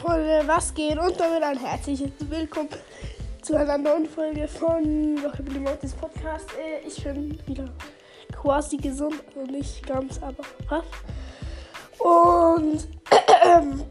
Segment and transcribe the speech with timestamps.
[0.00, 0.98] Freunde, was geht?
[0.98, 2.70] Und damit ein herzliches Willkommen
[3.42, 6.46] zu einer neuen Folge von Rocket Mortis Podcast.
[6.58, 7.66] Äh, Ich bin wieder
[8.32, 10.88] quasi gesund, also nicht ganz, aber fast.
[11.98, 12.88] Und
[13.44, 13.84] ähm,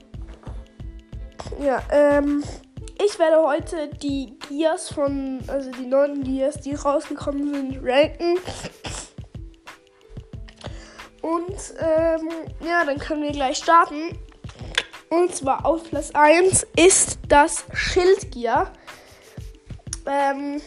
[1.63, 2.43] ja, ähm,
[3.05, 8.39] ich werde heute die Gears von, also die neuen Gears, die rausgekommen sind, ranken.
[11.21, 12.29] Und ähm,
[12.65, 14.17] ja, dann können wir gleich starten.
[15.09, 18.71] Und zwar auf Platz 1 ist das Schildgear.
[20.05, 20.61] Ähm,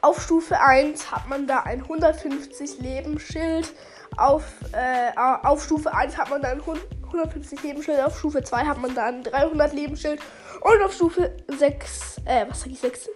[0.00, 3.72] auf Stufe 1 hat man da ein 150 Leben Schild.
[4.16, 8.00] Auf, äh, auf Stufe 1 hat man da ein 150 Leben Schild.
[8.00, 10.20] Auf Stufe 2 hat man da ein 300 Leben Schild.
[10.60, 13.08] Und auf Stufe 6, äh, was sag ich, 6?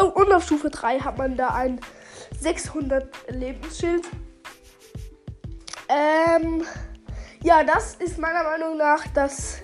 [0.00, 1.80] Oh, und auf Stufe 3 hat man da ein
[2.40, 4.04] 600 Lebensschild.
[5.88, 6.64] Ähm,
[7.44, 9.62] ja, das ist meiner Meinung nach das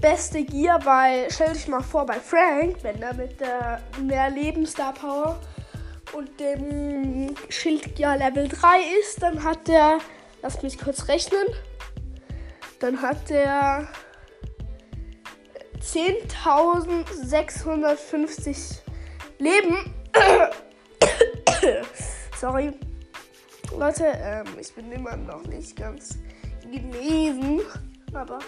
[0.00, 4.94] beste Gear, weil stell dich mal vor bei Frank, wenn er mit der mehr Lebensstar
[4.94, 5.38] Power
[6.12, 9.98] und dem Schildgear Level 3 ist, dann hat der,
[10.42, 11.44] lass mich kurz rechnen,
[12.78, 13.86] dann hat der
[15.80, 18.78] 10.650
[19.38, 19.94] Leben.
[22.40, 22.72] Sorry.
[23.76, 26.18] Leute, ähm, ich bin immer noch nicht ganz
[26.70, 27.60] genesen.
[28.12, 28.38] Aber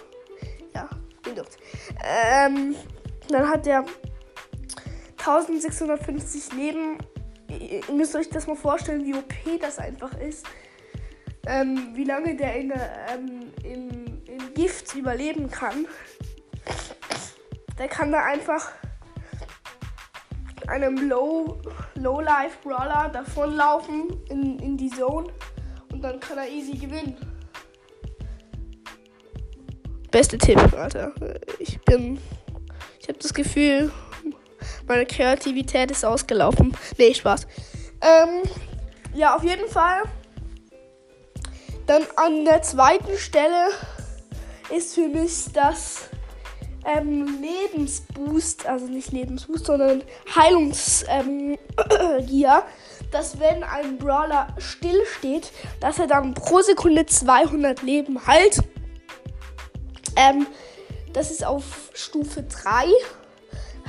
[0.74, 0.88] ja,
[1.22, 1.56] bin dort.
[2.04, 2.74] Ähm,
[3.28, 3.84] dann hat der
[5.18, 6.98] 1650 Leben.
[7.48, 10.46] Ihr müsst euch das mal vorstellen, wie OP das einfach ist.
[11.46, 15.86] Ähm, wie lange der in ähm, im, im Gift überleben kann.
[17.78, 18.72] Der kann da einfach
[20.68, 21.60] einem Low,
[21.94, 25.28] Low Life Brawler davonlaufen in, in die Zone
[25.92, 27.16] und dann kann er easy gewinnen.
[30.12, 31.12] Beste Tipp, Alter.
[31.58, 32.18] Ich bin.
[33.00, 33.90] Ich habe das Gefühl,
[34.86, 36.76] meine Kreativität ist ausgelaufen.
[36.98, 37.46] Nee, Spaß.
[38.02, 38.42] Ähm,
[39.14, 40.02] ja, auf jeden Fall.
[41.86, 43.70] Dann an der zweiten Stelle
[44.74, 46.10] ist für mich das
[46.84, 50.04] ähm, Lebensboost, also nicht Lebensboost, sondern
[50.36, 51.58] Heilungsgier, ähm,
[53.12, 58.62] dass wenn ein Brawler still steht, dass er dann pro Sekunde 200 Leben heilt.
[60.16, 60.46] Ähm,
[61.12, 62.86] das ist auf Stufe 3,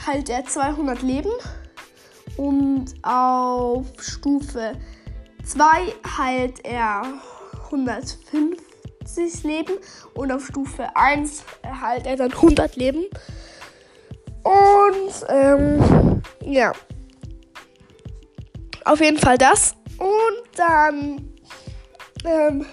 [0.06, 1.32] halt er 200 Leben.
[2.38, 4.74] Und auf Stufe
[5.46, 5.66] 2
[6.18, 7.04] heilt er
[7.66, 9.74] 150 Leben
[10.16, 13.06] und auf Stufe 1 erhält er dann 100 Leben.
[14.44, 16.74] Und ähm, ja.
[18.86, 19.76] Auf jeden Fall das.
[19.98, 21.34] Und dann
[22.26, 22.66] ähm,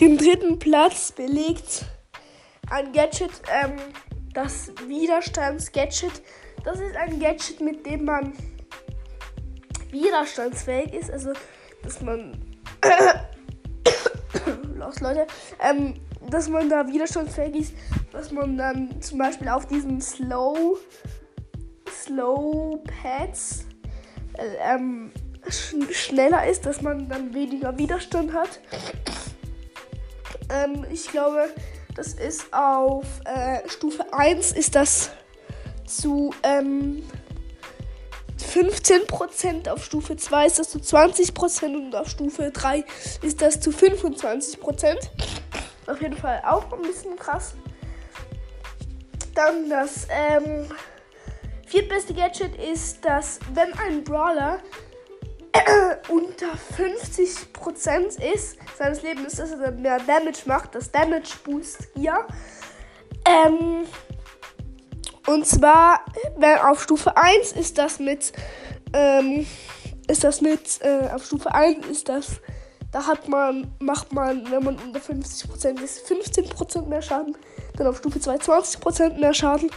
[0.00, 1.84] den dritten Platz belegt
[2.72, 3.76] ein Gadget, ähm,
[4.32, 6.22] das Widerstandsgadget.
[6.64, 8.32] Das ist ein Gadget, mit dem man
[9.90, 11.10] widerstandsfähig ist.
[11.10, 11.32] Also,
[11.82, 12.32] dass man
[14.74, 15.26] los, Leute.
[15.60, 15.94] Ähm,
[16.30, 17.74] dass man da widerstandsfähig ist,
[18.12, 20.78] dass man dann zum Beispiel auf diesen Slow,
[21.90, 23.66] Slow Pads
[24.38, 25.10] äh, ähm,
[25.48, 28.60] sch schneller ist, dass man dann weniger Widerstand hat.
[30.48, 31.48] Ähm, ich glaube,
[31.94, 35.10] das ist auf äh, Stufe 1 ist das
[35.86, 37.02] zu ähm,
[38.38, 42.84] 15%, auf Stufe 2 ist das zu 20% und auf Stufe 3
[43.22, 44.58] ist das zu 25%.
[45.86, 47.54] Auf jeden Fall auch ein bisschen krass.
[49.34, 50.66] Dann das ähm,
[51.66, 54.60] viertbeste Gadget ist, dass wenn ein Brawler
[56.08, 62.26] unter 50% ist seines Lebens, dass er mehr Damage macht, das Damage Boost hier.
[63.26, 63.86] Ähm,
[65.26, 66.00] und zwar,
[66.36, 68.32] wenn auf Stufe 1 ist das mit,
[68.92, 69.46] ähm,
[70.08, 72.40] ist das mit, äh, auf Stufe 1 ist das,
[72.90, 77.36] da hat man, macht man, wenn man unter 50% ist, 15% mehr Schaden.
[77.76, 79.70] Dann auf Stufe 2 20% mehr Schaden.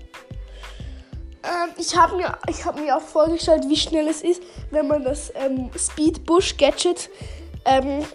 [1.44, 5.32] Ähm, ich habe mir, hab mir auch vorgestellt, wie schnell es ist, wenn man das
[5.36, 7.10] ähm, Speed Bush Gadget
[7.66, 8.06] ähm,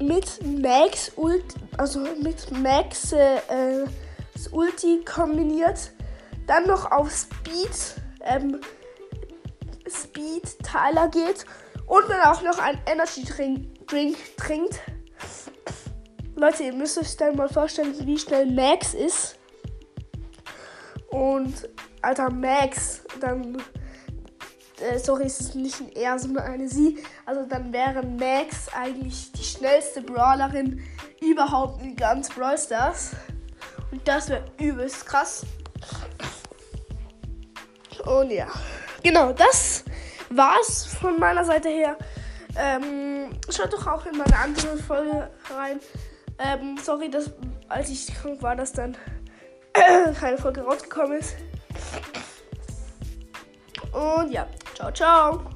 [0.00, 1.44] mit Max Ult,
[1.78, 3.86] also mit Max äh, äh
[4.50, 5.92] Ulti kombiniert,
[6.46, 8.60] dann noch auf Speed, ähm,
[9.88, 11.44] Speed Tyler geht
[11.86, 14.80] und dann auch noch ein Energy Drink, Drink trinkt.
[16.34, 19.38] Leute, ihr müsst euch dann mal vorstellen, wie schnell Max ist.
[21.10, 21.68] Und
[22.00, 23.62] Alter, Max, dann.
[24.80, 27.04] Äh, sorry, es ist nicht ein Er, sondern eine Sie.
[27.26, 30.82] Also dann wäre Max eigentlich die schnellste Brawlerin
[31.20, 33.12] überhaupt in ganz Brawl Stars.
[33.92, 35.46] Und das wäre übelst krass.
[38.06, 38.48] Und ja,
[39.02, 39.84] genau, das
[40.30, 41.96] war's von meiner Seite her.
[42.56, 45.80] Ähm, schaut doch auch in meine andere Folge rein.
[46.38, 47.30] Ähm, sorry, dass
[47.68, 48.96] als ich krank war, dass dann
[50.20, 51.36] keine Folge rausgekommen ist.
[53.92, 55.51] Und ja, ciao, ciao.